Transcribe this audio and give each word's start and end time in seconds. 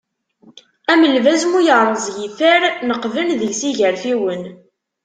Am 0.91 1.01
lbaz 1.15 1.41
mu 1.51 1.59
yerreẓ 1.67 2.05
yifer, 2.15 2.61
neqqben 2.87 3.29
deg-s 3.39 3.61
igerfiwen. 3.69 4.43